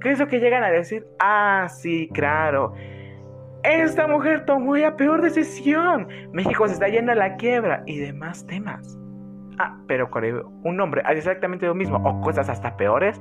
¿Qué 0.00 0.10
es 0.12 0.18
lo 0.18 0.28
que 0.28 0.40
llegan 0.40 0.62
a 0.64 0.70
decir? 0.70 1.06
Ah, 1.18 1.66
sí, 1.68 2.08
claro. 2.12 2.72
Esta 3.62 4.06
mujer 4.06 4.46
tomó 4.46 4.76
la 4.76 4.96
peor 4.96 5.20
decisión. 5.20 6.08
México 6.32 6.66
se 6.66 6.74
está 6.74 6.88
yendo 6.88 7.12
a 7.12 7.14
la 7.14 7.36
quiebra 7.36 7.82
y 7.86 7.98
demás 7.98 8.46
temas. 8.46 8.98
Ah, 9.58 9.78
pero 9.86 10.10
con 10.10 10.24
un 10.64 10.80
hombre 10.80 11.02
hace 11.04 11.18
exactamente 11.18 11.66
lo 11.66 11.74
mismo 11.74 11.98
o 11.98 12.20
cosas 12.22 12.48
hasta 12.48 12.78
peores, 12.78 13.20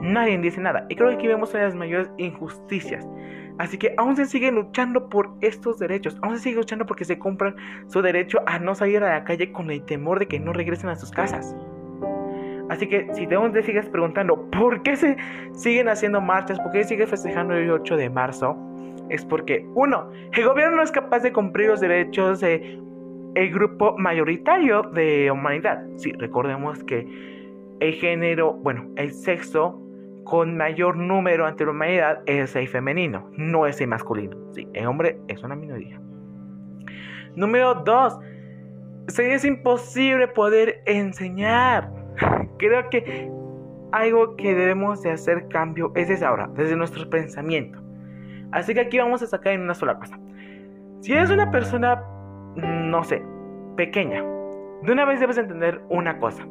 nadie 0.00 0.38
dice 0.38 0.60
nada. 0.60 0.86
Y 0.88 0.94
creo 0.94 1.08
que 1.08 1.16
aquí 1.16 1.26
vemos 1.26 1.50
una 1.50 1.64
de 1.64 1.68
las 1.70 1.74
mayores 1.74 2.08
injusticias. 2.18 3.04
Así 3.58 3.78
que 3.78 3.92
aún 3.96 4.14
se 4.14 4.26
sigue 4.26 4.52
luchando 4.52 5.08
por 5.08 5.34
estos 5.40 5.78
derechos, 5.80 6.16
aún 6.22 6.36
se 6.36 6.44
sigue 6.44 6.56
luchando 6.56 6.86
porque 6.86 7.04
se 7.04 7.18
compran 7.18 7.56
su 7.88 8.00
derecho 8.00 8.38
a 8.46 8.60
no 8.60 8.76
salir 8.76 9.02
a 9.02 9.12
la 9.12 9.24
calle 9.24 9.50
con 9.50 9.70
el 9.72 9.84
temor 9.84 10.20
de 10.20 10.28
que 10.28 10.38
no 10.38 10.52
regresen 10.52 10.88
a 10.88 10.94
sus 10.94 11.10
casas. 11.10 11.56
Así 12.72 12.86
que 12.86 13.06
si 13.12 13.26
te 13.26 13.62
sigues 13.62 13.86
preguntando 13.90 14.48
por 14.50 14.82
qué 14.82 14.96
se 14.96 15.14
siguen 15.52 15.90
haciendo 15.90 16.22
marchas, 16.22 16.58
por 16.58 16.72
qué 16.72 16.84
sigue 16.84 17.06
festejando 17.06 17.54
el 17.54 17.70
8 17.70 17.98
de 17.98 18.08
marzo, 18.08 18.56
es 19.10 19.26
porque, 19.26 19.66
uno, 19.74 20.10
el 20.32 20.46
gobierno 20.46 20.76
no 20.76 20.82
es 20.82 20.90
capaz 20.90 21.18
de 21.20 21.34
cumplir 21.34 21.68
los 21.68 21.80
derechos 21.80 22.40
de 22.40 22.80
el 23.34 23.52
grupo 23.52 23.94
mayoritario 23.98 24.84
de 24.84 25.30
humanidad. 25.30 25.84
Sí, 25.96 26.12
recordemos 26.12 26.82
que 26.84 27.06
el 27.80 27.92
género, 27.92 28.54
bueno, 28.54 28.88
el 28.96 29.12
sexo 29.12 29.78
con 30.24 30.56
mayor 30.56 30.96
número 30.96 31.44
ante 31.44 31.66
la 31.66 31.72
humanidad 31.72 32.22
es 32.24 32.56
el 32.56 32.68
femenino, 32.68 33.28
no 33.36 33.66
es 33.66 33.82
el 33.82 33.88
masculino. 33.88 34.34
Sí, 34.52 34.66
el 34.72 34.86
hombre 34.86 35.18
es 35.28 35.42
una 35.42 35.56
minoría. 35.56 36.00
Número 37.36 37.74
dos, 37.74 38.18
es 39.18 39.44
imposible 39.44 40.26
poder 40.28 40.82
enseñar. 40.86 42.01
Creo 42.58 42.90
que 42.90 43.30
algo 43.92 44.36
que 44.36 44.54
debemos 44.54 45.02
de 45.02 45.12
hacer 45.12 45.48
cambio 45.48 45.92
es 45.94 46.08
desde 46.08 46.24
ahora, 46.24 46.48
desde 46.54 46.76
nuestro 46.76 47.08
pensamiento. 47.08 47.78
Así 48.50 48.74
que 48.74 48.80
aquí 48.80 48.98
vamos 48.98 49.22
a 49.22 49.26
sacar 49.26 49.54
en 49.54 49.62
una 49.62 49.74
sola 49.74 49.98
cosa. 49.98 50.18
Si 51.00 51.12
eres 51.12 51.30
una 51.30 51.50
persona, 51.50 52.02
no 52.56 53.02
sé, 53.04 53.22
pequeña, 53.76 54.22
de 54.82 54.92
una 54.92 55.04
vez 55.04 55.20
debes 55.20 55.38
entender 55.38 55.82
una 55.88 56.18
cosa. 56.18 56.46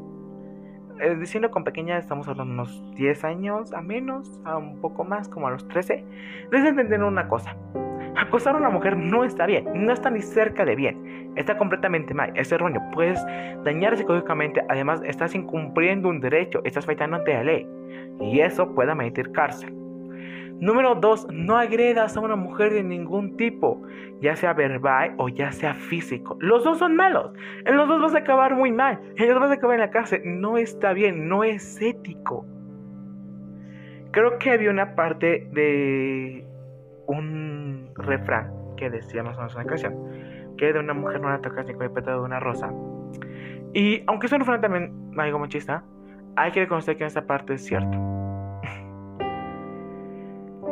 Eh, 1.00 1.16
diciendo 1.16 1.50
con 1.50 1.64
pequeña 1.64 1.98
estamos 1.98 2.28
hablando 2.28 2.54
unos 2.54 2.96
10 2.96 3.24
años 3.24 3.74
a 3.74 3.82
menos, 3.82 4.40
a 4.46 4.58
un 4.58 4.80
poco 4.82 5.04
más, 5.04 5.28
como 5.28 5.48
a 5.48 5.52
los 5.52 5.68
13. 5.68 6.06
Debes 6.52 6.66
entender 6.66 7.04
una 7.04 7.28
cosa. 7.28 7.56
Acosar 8.22 8.54
a 8.54 8.60
una 8.60 8.70
mujer 8.70 8.96
no 8.96 9.24
está 9.24 9.48
bien, 9.48 9.66
no 9.74 9.92
está 9.92 10.12
ni 10.12 10.22
cerca 10.22 10.64
de 10.64 10.76
bien, 10.76 11.34
está 11.38 11.58
completamente 11.58 12.14
mal, 12.14 12.32
es 12.36 12.52
erróneo, 12.52 12.80
puedes 12.94 13.20
dañar 13.64 13.98
psicológicamente, 13.98 14.62
además 14.70 15.02
estás 15.04 15.34
incumpliendo 15.34 16.08
un 16.08 16.22
derecho, 16.22 16.62
estás 16.64 16.86
faltando 16.86 17.18
ante 17.18 17.34
la 17.34 17.44
ley 17.44 17.68
y 18.20 18.42
eso 18.42 18.76
puede 18.76 18.94
meter 18.94 19.32
cárcel. 19.32 19.74
Número 20.60 20.94
dos, 20.94 21.28
no 21.32 21.58
agredas 21.58 22.16
a 22.16 22.20
una 22.20 22.36
mujer 22.36 22.72
de 22.74 22.84
ningún 22.84 23.38
tipo, 23.38 23.82
ya 24.22 24.36
sea 24.36 24.54
verbal 24.54 25.16
o 25.18 25.28
ya 25.28 25.52
sea 25.52 25.74
físico. 25.74 26.38
Los 26.42 26.64
dos 26.64 26.78
son 26.78 26.96
malos. 26.96 27.34
En 27.66 27.76
los 27.76 27.88
dos 27.88 28.04
vas 28.04 28.14
a 28.14 28.20
acabar 28.20 28.54
muy 28.54 28.72
mal. 28.72 29.00
En 29.16 29.26
los 29.26 29.34
dos 29.34 29.40
vas 29.40 29.50
a 29.50 29.54
acabar 29.56 29.78
en 29.78 29.82
la 29.82 29.90
cárcel. 29.90 30.22
No 30.24 30.60
está 30.60 30.94
bien, 30.94 31.28
no 31.28 31.44
es 31.44 31.82
ético. 31.82 32.46
Creo 34.12 34.38
que 34.38 34.52
había 34.52 34.70
una 34.70 34.94
parte 34.94 35.48
de 35.52 36.46
un 37.12 37.92
refrán 37.96 38.52
que 38.78 38.90
decía 38.90 39.24
más 39.24 39.38
o 39.38 39.42
menos 39.42 39.56
una 39.56 39.66
canción. 39.66 39.96
Que 40.58 40.74
de 40.74 40.80
una 40.80 40.94
mujer 40.94 41.22
no 41.22 41.30
la 41.30 41.40
tocas 41.40 41.66
ni 41.66 41.74
con 41.74 41.84
el 41.84 41.92
pétalo 41.92 42.20
de 42.20 42.26
una 42.26 42.40
rosa. 42.40 42.72
Y 43.74 44.04
aunque 44.08 44.28
es 44.28 44.34
un 44.34 44.40
refrán 44.40 44.62
también 44.62 45.12
algo 45.18 45.40
machista, 45.40 45.84
hay 46.36 46.52
que 46.52 46.62
reconocer 46.62 46.98
que 46.98 47.04
en 47.04 47.08
esta 47.08 47.26
parte 47.26 47.54
es 47.54 47.66
cierto. 47.66 47.98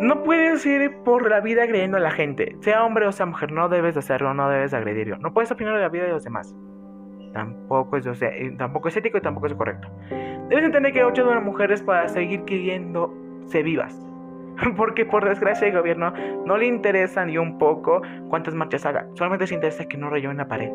No 0.01 0.24
puedes 0.24 0.65
ir 0.65 0.96
por 1.03 1.29
la 1.29 1.41
vida 1.41 1.63
agrediendo 1.63 1.98
a 1.98 2.00
la 2.00 2.12
gente, 2.12 2.55
sea 2.62 2.86
hombre 2.86 3.05
o 3.05 3.12
sea 3.12 3.25
mujer, 3.25 3.51
no 3.51 3.67
debes 3.67 3.98
hacerlo, 3.98 4.34
no 4.34 4.50
debes 4.50 4.74
agredirlo. 4.74 5.17
No 5.17 5.34
puedes 5.34 5.51
opinar 5.51 5.75
de 5.75 5.81
la 5.81 5.89
vida 5.89 6.05
de 6.05 6.12
los 6.12 6.24
demás. 6.24 6.55
Tampoco 7.34 7.98
es, 7.98 8.08
o 8.08 8.15
sea, 8.15 8.29
eh, 8.29 8.55
tampoco 8.58 8.88
es 8.88 8.96
ético 8.96 9.17
y 9.17 9.22
tampoco 9.22 9.48
es 9.48 9.53
correcto. 9.53 9.89
Debes 10.48 10.63
entender 10.63 10.93
que 10.93 11.03
ocho 11.03 11.25
de 11.25 11.36
las 11.36 11.43
mujeres 11.43 11.84
para 11.84 12.08
seguir 12.08 12.43
se 13.48 13.62
vivas. 13.62 14.09
Porque 14.78 15.06
por 15.06 15.28
desgracia 15.28 15.68
el 15.68 15.78
gobierno 15.78 16.13
no 16.46 16.58
le 16.58 16.66
interesa 16.66 17.25
ni 17.25 17.38
un 17.38 17.58
poco 17.58 18.01
cuántas 18.30 18.54
marchas 18.56 18.86
haga. 18.86 19.08
Solamente 19.13 19.48
se 19.48 19.56
interesa 19.56 19.86
que 19.86 19.98
no 19.98 20.10
rayó 20.10 20.32
en 20.32 20.38
la 20.38 20.48
pared. 20.48 20.72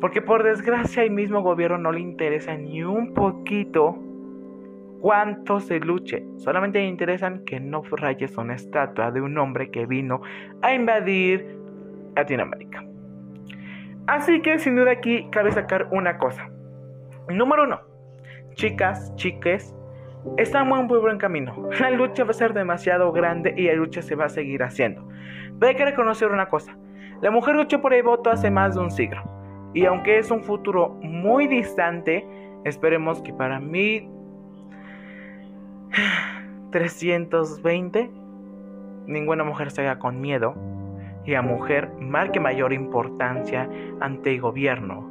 Porque 0.00 0.20
por 0.20 0.42
desgracia 0.42 1.02
el 1.02 1.10
mismo 1.10 1.42
gobierno 1.42 1.78
no 1.78 1.92
le 1.92 2.00
interesa 2.00 2.56
ni 2.56 2.82
un 2.82 3.14
poquito 3.14 3.98
cuánto 5.00 5.60
se 5.60 5.80
luche. 5.80 6.24
Solamente 6.36 6.78
me 6.78 6.88
interesan 6.88 7.44
que 7.44 7.60
no 7.60 7.82
rayes 7.82 8.36
una 8.36 8.54
estatua 8.54 9.10
de 9.10 9.20
un 9.20 9.36
hombre 9.38 9.70
que 9.70 9.86
vino 9.86 10.22
a 10.62 10.74
invadir 10.74 11.58
Latinoamérica. 12.16 12.84
Así 14.06 14.42
que 14.42 14.58
sin 14.58 14.76
duda 14.76 14.92
aquí 14.92 15.28
cabe 15.30 15.52
sacar 15.52 15.88
una 15.90 16.18
cosa. 16.18 16.50
Número 17.28 17.64
uno, 17.64 17.80
chicas, 18.54 19.14
chiques, 19.16 19.74
estamos 20.36 20.80
en 20.80 20.86
muy 20.86 20.98
buen 20.98 21.18
camino. 21.18 21.68
La 21.80 21.90
lucha 21.90 22.24
va 22.24 22.30
a 22.30 22.34
ser 22.34 22.54
demasiado 22.54 23.12
grande 23.12 23.54
y 23.56 23.66
la 23.66 23.74
lucha 23.74 24.02
se 24.02 24.14
va 24.14 24.26
a 24.26 24.28
seguir 24.28 24.62
haciendo. 24.62 25.06
Pero 25.58 25.70
hay 25.70 25.76
que 25.76 25.84
reconocer 25.84 26.30
una 26.30 26.48
cosa. 26.48 26.76
La 27.20 27.30
mujer 27.30 27.54
luchó 27.54 27.80
por 27.80 27.94
el 27.94 28.02
voto 28.02 28.30
hace 28.30 28.50
más 28.50 28.74
de 28.74 28.80
un 28.80 28.90
siglo. 28.90 29.22
Y 29.72 29.86
aunque 29.86 30.18
es 30.18 30.30
un 30.30 30.42
futuro 30.42 30.98
muy 31.02 31.46
distante, 31.46 32.26
esperemos 32.64 33.22
que 33.22 33.32
para 33.32 33.60
mí 33.60 34.08
320. 36.70 38.10
Ninguna 39.06 39.44
mujer 39.44 39.70
se 39.70 39.82
haga 39.82 39.98
con 39.98 40.20
miedo 40.20 40.54
y 41.24 41.32
la 41.32 41.42
mujer 41.42 41.90
marque 42.00 42.40
mayor 42.40 42.72
importancia 42.72 43.68
ante 44.00 44.34
el 44.34 44.40
gobierno, 44.40 45.08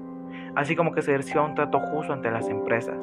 así 0.55 0.75
como 0.75 0.93
que 0.93 1.01
se 1.01 1.15
reciba 1.15 1.43
un 1.43 1.55
trato 1.55 1.79
justo 1.79 2.13
ante 2.13 2.29
las 2.31 2.49
empresas. 2.49 2.97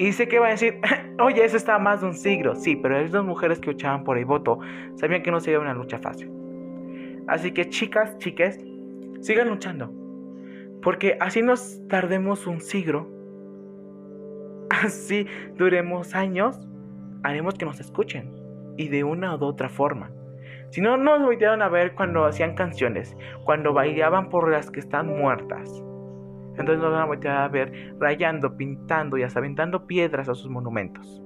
Y 0.00 0.12
sé 0.12 0.28
que 0.28 0.38
va 0.38 0.46
a 0.46 0.50
decir, 0.52 0.80
oye, 1.20 1.44
eso 1.44 1.58
está 1.58 1.78
más 1.78 2.00
de 2.00 2.06
un 2.06 2.14
siglo. 2.14 2.56
Sí, 2.56 2.74
pero 2.74 2.98
esas 2.98 3.22
mujeres 3.22 3.60
que 3.60 3.72
luchaban 3.72 4.02
por 4.02 4.16
el 4.16 4.24
voto 4.24 4.58
sabían 4.94 5.22
que 5.22 5.30
no 5.30 5.40
sería 5.40 5.60
una 5.60 5.74
lucha 5.74 5.98
fácil. 5.98 6.32
Así 7.28 7.52
que 7.52 7.68
chicas, 7.68 8.16
chiques, 8.16 8.64
sigan 9.20 9.50
luchando. 9.50 9.92
Porque 10.82 11.18
así 11.20 11.42
nos 11.42 11.86
tardemos 11.88 12.46
un 12.46 12.62
siglo, 12.62 13.10
así 14.70 15.26
duremos 15.56 16.14
años, 16.14 16.58
haremos 17.22 17.56
que 17.56 17.66
nos 17.66 17.78
escuchen. 17.78 18.34
Y 18.78 18.88
de 18.88 19.04
una 19.04 19.36
u 19.36 19.44
otra 19.44 19.68
forma. 19.68 20.10
Si 20.70 20.80
no 20.80 20.96
nos 20.96 21.20
voltearon 21.20 21.60
a 21.60 21.68
ver 21.68 21.94
cuando 21.94 22.24
hacían 22.24 22.54
canciones, 22.54 23.14
cuando 23.44 23.74
bailaban 23.74 24.30
por 24.30 24.50
las 24.50 24.70
que 24.70 24.80
están 24.80 25.08
muertas. 25.08 25.84
Entonces 26.50 26.78
nos 26.78 26.92
van 26.92 27.02
a 27.02 27.06
voltear 27.06 27.36
a 27.38 27.48
ver 27.48 27.94
rayando, 27.98 28.56
pintando 28.56 29.16
y 29.16 29.22
hasta 29.22 29.38
aventando 29.38 29.86
piedras 29.86 30.28
a 30.28 30.34
sus 30.34 30.50
monumentos. 30.50 31.22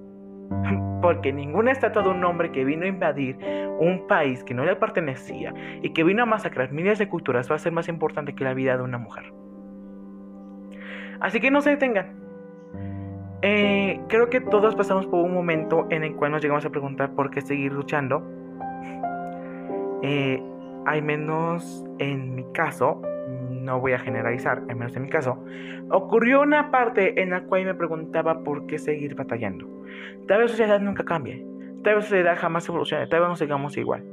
Porque 1.02 1.32
ninguna 1.32 1.72
estatua 1.72 2.02
de 2.02 2.10
un 2.10 2.24
hombre 2.24 2.52
que 2.52 2.64
vino 2.64 2.84
a 2.84 2.88
invadir 2.88 3.36
un 3.78 4.06
país 4.06 4.44
que 4.44 4.54
no 4.54 4.64
le 4.64 4.76
pertenecía 4.76 5.52
y 5.82 5.92
que 5.92 6.04
vino 6.04 6.22
a 6.22 6.26
masacrar 6.26 6.72
miles 6.72 6.98
de 6.98 7.08
culturas 7.08 7.50
va 7.50 7.56
a 7.56 7.58
ser 7.58 7.72
más 7.72 7.88
importante 7.88 8.34
que 8.34 8.44
la 8.44 8.54
vida 8.54 8.76
de 8.76 8.82
una 8.82 8.98
mujer. 8.98 9.32
Así 11.20 11.40
que 11.40 11.50
no 11.50 11.60
se 11.60 11.70
detengan. 11.70 12.24
Eh, 13.42 14.00
creo 14.08 14.30
que 14.30 14.40
todos 14.40 14.74
pasamos 14.74 15.06
por 15.06 15.22
un 15.22 15.34
momento 15.34 15.86
en 15.90 16.02
el 16.04 16.14
cual 16.16 16.32
nos 16.32 16.42
llegamos 16.42 16.64
a 16.64 16.70
preguntar 16.70 17.14
por 17.14 17.30
qué 17.30 17.42
seguir 17.42 17.72
luchando 17.72 18.22
eh, 20.06 20.42
al 20.84 21.02
menos 21.02 21.82
en 21.98 22.34
mi 22.34 22.44
caso, 22.52 23.00
no 23.64 23.80
voy 23.80 23.92
a 23.92 23.98
generalizar, 23.98 24.62
al 24.68 24.76
menos 24.76 24.94
en 24.96 25.02
mi 25.02 25.08
caso, 25.08 25.42
ocurrió 25.90 26.42
una 26.42 26.70
parte 26.70 27.20
en 27.20 27.30
la 27.30 27.44
cual 27.44 27.64
me 27.64 27.74
preguntaba 27.74 28.42
por 28.44 28.66
qué 28.66 28.78
seguir 28.78 29.14
batallando. 29.14 29.66
Tal 30.26 30.38
vez 30.38 30.50
la 30.50 30.56
sociedad 30.56 30.80
nunca 30.80 31.04
cambie, 31.04 31.44
tal 31.82 31.96
vez 31.96 32.04
la 32.04 32.08
sociedad 32.08 32.38
jamás 32.38 32.68
evolucione, 32.68 33.06
tal 33.06 33.20
vez 33.20 33.28
no 33.28 33.36
sigamos 33.36 33.76
igual. 33.76 34.04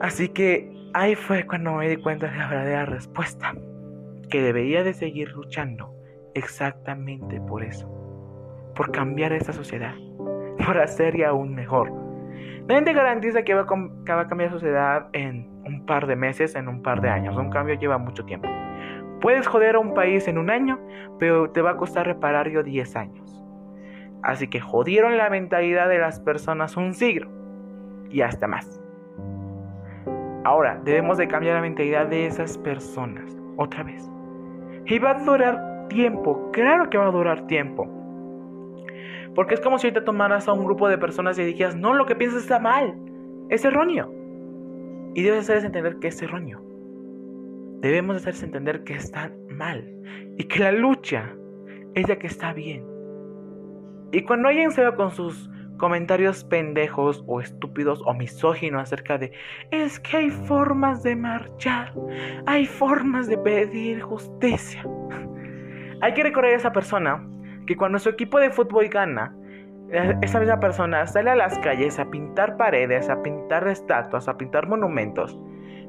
Así 0.00 0.28
que 0.28 0.72
ahí 0.94 1.14
fue 1.14 1.46
cuando 1.46 1.74
me 1.74 1.88
di 1.88 1.96
cuenta 1.96 2.30
de 2.30 2.36
la 2.36 2.48
verdadera 2.48 2.86
respuesta, 2.86 3.54
que 4.30 4.42
debería 4.42 4.84
de 4.84 4.94
seguir 4.94 5.32
luchando 5.32 5.94
exactamente 6.34 7.40
por 7.40 7.62
eso, 7.62 7.88
por 8.74 8.92
cambiar 8.92 9.32
esta 9.32 9.52
sociedad, 9.52 9.94
por 10.64 10.78
hacerla 10.78 11.28
aún 11.28 11.54
mejor 11.54 12.10
Nadie 12.70 12.82
te 12.82 12.92
garantiza 12.92 13.42
que 13.42 13.52
va, 13.52 13.62
a 13.62 14.28
cambiar 14.28 14.50
la 14.50 14.50
sociedad 14.50 15.08
en 15.12 15.49
un 15.70 15.86
par 15.86 16.06
de 16.06 16.16
meses, 16.16 16.54
en 16.56 16.68
un 16.68 16.82
par 16.82 17.00
de 17.00 17.08
años. 17.08 17.36
Un 17.36 17.50
cambio 17.50 17.74
lleva 17.74 17.98
mucho 17.98 18.24
tiempo. 18.24 18.48
Puedes 19.20 19.46
joder 19.46 19.76
a 19.76 19.78
un 19.78 19.94
país 19.94 20.26
en 20.28 20.38
un 20.38 20.50
año, 20.50 20.78
pero 21.18 21.50
te 21.50 21.62
va 21.62 21.72
a 21.72 21.76
costar 21.76 22.06
repararlo 22.06 22.62
10 22.62 22.96
años. 22.96 23.44
Así 24.22 24.48
que 24.48 24.60
jodieron 24.60 25.16
la 25.16 25.30
mentalidad 25.30 25.88
de 25.88 25.98
las 25.98 26.20
personas 26.20 26.76
un 26.76 26.94
siglo 26.94 27.30
y 28.10 28.22
hasta 28.22 28.46
más. 28.46 28.80
Ahora, 30.44 30.80
debemos 30.84 31.18
de 31.18 31.28
cambiar 31.28 31.56
la 31.56 31.60
mentalidad 31.60 32.06
de 32.06 32.26
esas 32.26 32.56
personas 32.58 33.36
otra 33.56 33.82
vez. 33.82 34.10
Y 34.86 34.98
va 34.98 35.10
a 35.10 35.22
durar 35.22 35.86
tiempo, 35.88 36.50
claro 36.52 36.88
que 36.88 36.96
va 36.98 37.08
a 37.08 37.10
durar 37.10 37.46
tiempo. 37.46 37.86
Porque 39.34 39.54
es 39.54 39.60
como 39.60 39.78
si 39.78 39.92
te 39.92 40.00
tomaras 40.00 40.48
a 40.48 40.52
un 40.52 40.64
grupo 40.64 40.88
de 40.88 40.98
personas 40.98 41.38
y 41.38 41.44
dijeras, 41.44 41.76
no, 41.76 41.94
lo 41.94 42.06
que 42.06 42.16
piensas 42.16 42.42
está 42.42 42.58
mal, 42.58 42.96
es 43.48 43.64
erróneo. 43.64 44.19
Y 45.14 45.22
debes 45.22 45.40
hacerles 45.40 45.64
entender 45.64 45.96
que 45.98 46.08
es 46.08 46.22
erróneo. 46.22 46.62
Debemos 47.80 48.16
hacerles 48.16 48.42
entender 48.42 48.84
que 48.84 48.94
está 48.94 49.32
mal 49.48 49.90
y 50.36 50.44
que 50.44 50.60
la 50.60 50.72
lucha 50.72 51.34
es 51.94 52.08
la 52.08 52.18
que 52.18 52.26
está 52.26 52.52
bien. 52.52 52.84
Y 54.12 54.22
cuando 54.22 54.48
alguien 54.48 54.70
se 54.70 54.82
va 54.82 54.94
con 54.94 55.10
sus 55.10 55.50
comentarios 55.78 56.44
pendejos 56.44 57.24
o 57.26 57.40
estúpidos 57.40 58.02
o 58.04 58.12
misóginos 58.12 58.82
acerca 58.82 59.16
de 59.16 59.32
es 59.70 59.98
que 59.98 60.18
hay 60.18 60.30
formas 60.30 61.02
de 61.02 61.16
marchar, 61.16 61.92
hay 62.46 62.66
formas 62.66 63.26
de 63.28 63.38
pedir 63.38 64.02
justicia. 64.02 64.84
hay 66.02 66.14
que 66.14 66.22
recordar 66.22 66.52
a 66.52 66.56
esa 66.56 66.72
persona 66.72 67.26
que 67.66 67.76
cuando 67.76 67.98
su 67.98 68.10
equipo 68.10 68.38
de 68.38 68.50
fútbol 68.50 68.88
gana, 68.88 69.34
esa 69.92 70.38
misma 70.38 70.60
persona 70.60 71.06
sale 71.06 71.30
a 71.30 71.36
las 71.36 71.58
calles 71.58 71.98
a 71.98 72.08
pintar 72.10 72.56
paredes, 72.56 73.08
a 73.08 73.20
pintar 73.22 73.66
estatuas, 73.66 74.28
a 74.28 74.36
pintar 74.36 74.68
monumentos, 74.68 75.38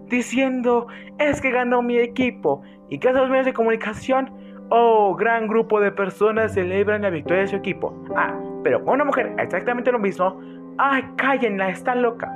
diciendo, 0.08 0.88
es 1.20 1.42
que 1.42 1.52
ganó 1.52 1.82
mi 1.82 1.98
equipo. 1.98 2.62
¿Y 2.90 3.00
que 3.00 3.10
hacen 3.10 3.22
los 3.22 3.30
medios 3.30 3.46
de 3.46 3.54
comunicación? 3.54 4.32
Oh, 4.70 5.16
gran 5.16 5.48
grupo 5.48 5.80
de 5.80 5.92
personas 5.92 6.54
celebran 6.54 7.04
la 7.04 7.10
victoria 7.10 7.44
de 7.44 7.48
su 7.48 7.56
equipo. 7.56 7.94
Ah, 8.16 8.38
pero 8.64 8.84
con 8.84 8.96
una 8.96 9.06
mujer 9.06 9.34
exactamente 9.38 9.92
lo 9.92 10.00
mismo. 10.00 10.40
Ay, 10.78 11.04
cállenla, 11.18 11.70
está 11.70 11.96
loca. 11.96 12.30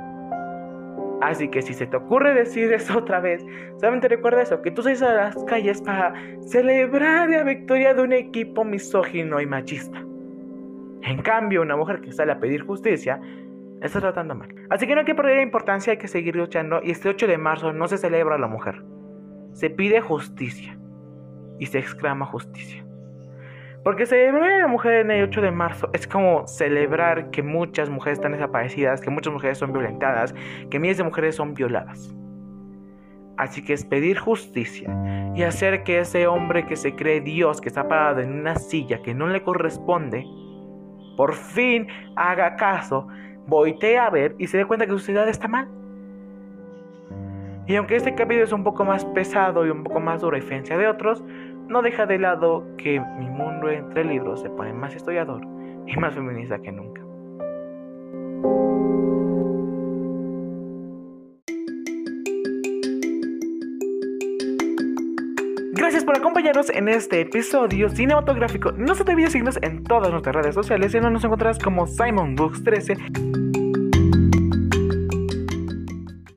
Así 1.22 1.48
que 1.48 1.62
si 1.62 1.72
se 1.72 1.86
te 1.86 1.96
ocurre 1.96 2.34
decir 2.34 2.72
eso 2.72 2.98
otra 2.98 3.20
vez, 3.20 3.44
solamente 3.78 4.08
recuerda 4.08 4.42
eso, 4.42 4.60
que 4.62 4.70
tú 4.70 4.82
sales 4.82 5.02
a 5.02 5.12
las 5.12 5.44
calles 5.44 5.80
para 5.82 6.14
celebrar 6.46 7.28
la 7.30 7.42
victoria 7.42 7.94
de 7.94 8.02
un 8.02 8.12
equipo 8.12 8.64
misógino 8.64 9.40
y 9.40 9.46
machista. 9.46 10.06
En 11.06 11.22
cambio, 11.22 11.62
una 11.62 11.76
mujer 11.76 12.00
que 12.00 12.10
sale 12.10 12.32
a 12.32 12.40
pedir 12.40 12.66
justicia 12.66 13.20
está 13.80 14.00
tratando 14.00 14.34
mal. 14.34 14.52
Así 14.70 14.88
que 14.88 14.94
no 14.94 15.00
hay 15.00 15.06
que 15.06 15.14
perder 15.14 15.36
la 15.36 15.42
importancia, 15.42 15.92
hay 15.92 15.98
que 15.98 16.08
seguir 16.08 16.34
luchando 16.34 16.80
y 16.82 16.90
este 16.90 17.08
8 17.08 17.28
de 17.28 17.38
marzo 17.38 17.72
no 17.72 17.86
se 17.86 17.96
celebra 17.96 18.34
a 18.34 18.38
la 18.38 18.48
mujer. 18.48 18.82
Se 19.52 19.70
pide 19.70 20.00
justicia 20.00 20.76
y 21.60 21.66
se 21.66 21.78
exclama 21.78 22.26
justicia. 22.26 22.84
Porque 23.84 24.04
celebrar 24.04 24.50
a 24.50 24.58
la 24.58 24.66
mujer 24.66 24.94
en 24.94 25.12
el 25.12 25.22
8 25.28 25.42
de 25.42 25.52
marzo 25.52 25.90
es 25.92 26.08
como 26.08 26.44
celebrar 26.48 27.30
que 27.30 27.44
muchas 27.44 27.88
mujeres 27.88 28.18
están 28.18 28.32
desaparecidas, 28.32 29.00
que 29.00 29.10
muchas 29.10 29.32
mujeres 29.32 29.58
son 29.58 29.72
violentadas, 29.72 30.34
que 30.70 30.80
miles 30.80 30.96
de 30.96 31.04
mujeres 31.04 31.36
son 31.36 31.54
violadas. 31.54 32.12
Así 33.36 33.64
que 33.64 33.74
es 33.74 33.84
pedir 33.84 34.18
justicia 34.18 34.90
y 35.36 35.44
hacer 35.44 35.84
que 35.84 36.00
ese 36.00 36.26
hombre 36.26 36.66
que 36.66 36.74
se 36.74 36.96
cree 36.96 37.20
Dios, 37.20 37.60
que 37.60 37.68
está 37.68 37.86
parado 37.86 38.22
en 38.22 38.32
una 38.32 38.56
silla 38.56 39.02
que 39.02 39.14
no 39.14 39.28
le 39.28 39.44
corresponde, 39.44 40.26
por 41.16 41.34
fin 41.34 41.88
haga 42.14 42.56
caso, 42.56 43.08
voltee 43.46 43.98
a 43.98 44.10
ver 44.10 44.34
y 44.38 44.46
se 44.46 44.58
dé 44.58 44.64
cuenta 44.64 44.86
que 44.86 44.92
su 44.92 44.98
sociedad 44.98 45.28
está 45.28 45.48
mal. 45.48 45.68
Y 47.66 47.74
aunque 47.74 47.96
este 47.96 48.14
capítulo 48.14 48.44
es 48.44 48.52
un 48.52 48.62
poco 48.62 48.84
más 48.84 49.04
pesado 49.06 49.66
y 49.66 49.70
un 49.70 49.82
poco 49.82 49.98
más 49.98 50.20
duro 50.20 50.36
a 50.36 50.40
diferencia 50.40 50.78
de 50.78 50.86
otros, 50.86 51.24
no 51.68 51.82
deja 51.82 52.06
de 52.06 52.18
lado 52.18 52.64
que 52.76 53.00
mi 53.18 53.28
mundo 53.28 53.68
entre 53.68 54.04
libros 54.04 54.40
se 54.40 54.50
pone 54.50 54.72
más 54.72 54.94
historiador 54.94 55.42
y 55.86 55.96
más 55.96 56.14
feminista 56.14 56.58
que 56.60 56.70
nunca. 56.70 57.05
Acompañarnos 66.36 66.68
en 66.68 66.90
este 66.90 67.22
episodio 67.22 67.88
cinematográfico. 67.88 68.70
No 68.72 68.94
se 68.94 69.04
te 69.04 69.12
olvide 69.12 69.30
seguirnos 69.30 69.58
en 69.62 69.82
todas 69.82 70.10
nuestras 70.10 70.36
redes 70.36 70.54
sociales 70.54 70.94
y 70.94 71.00
nos 71.00 71.24
encontrarás 71.24 71.58
como 71.58 71.86
Simon 71.86 72.34
Books 72.36 72.62
13 72.62 72.94